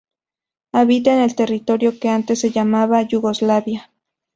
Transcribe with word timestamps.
Habita 0.71 1.13
en 1.13 1.21
el 1.21 1.35
territorio 1.35 1.99
que 1.99 2.09
antes 2.09 2.39
se 2.39 2.49
llamaba 2.49 3.03
Yugoslavia. 3.03 3.91